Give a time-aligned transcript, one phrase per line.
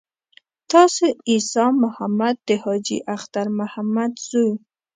[0.71, 4.53] تاسو عیسی محمد د حاجي اختر محمد زوی.